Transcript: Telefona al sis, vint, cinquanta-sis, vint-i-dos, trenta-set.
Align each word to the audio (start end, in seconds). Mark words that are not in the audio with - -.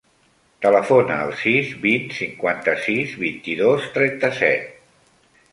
Telefona 0.65 1.17
al 1.25 1.33
sis, 1.41 1.75
vint, 1.83 2.09
cinquanta-sis, 2.21 3.15
vint-i-dos, 3.27 3.89
trenta-set. 3.99 4.77